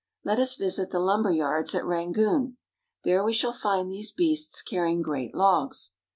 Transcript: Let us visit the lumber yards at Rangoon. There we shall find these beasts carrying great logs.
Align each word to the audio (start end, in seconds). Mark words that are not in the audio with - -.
Let 0.23 0.39
us 0.39 0.55
visit 0.55 0.89
the 0.89 0.97
lumber 0.97 1.29
yards 1.29 1.75
at 1.75 1.85
Rangoon. 1.85 2.57
There 3.03 3.23
we 3.23 3.33
shall 3.33 3.53
find 3.53 3.91
these 3.91 4.11
beasts 4.11 4.63
carrying 4.63 5.03
great 5.03 5.35
logs. 5.35 5.91